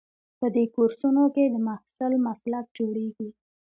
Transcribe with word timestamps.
په 0.39 0.47
دې 0.55 0.65
کورسونو 0.75 1.23
کې 1.35 1.45
د 1.53 1.55
محصل 1.67 2.11
مسلک 2.25 2.65
جوړیږي. 2.77 3.29